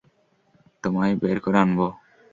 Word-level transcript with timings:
তোমায় 0.83 1.13
বের 1.21 1.37
করে 1.39 1.57
আনব। 1.59 1.79